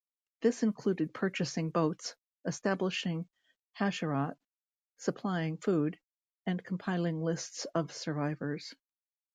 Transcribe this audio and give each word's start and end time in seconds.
This 0.41 0.63
included 0.63 1.13
purchasing 1.13 1.69
boats, 1.69 2.15
establishing 2.43 3.27
hachsharot, 3.77 4.35
supplying 4.97 5.57
food 5.57 5.99
and 6.47 6.63
compiling 6.65 7.21
lists 7.21 7.65
of 7.75 7.91
survivors. 7.93 8.73